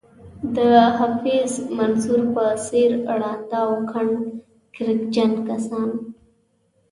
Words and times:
د 0.55 0.57
حفیظ 0.97 1.51
منصور 1.77 2.21
په 2.35 2.45
څېر 2.65 2.91
ړانده 3.19 3.59
او 3.65 3.71
کڼ 3.91 4.07
کرکجن 4.75 5.31
کسان. 5.47 5.89